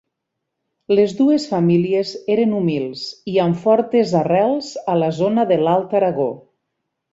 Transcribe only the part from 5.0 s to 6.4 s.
la zona de l'Alt Aragó.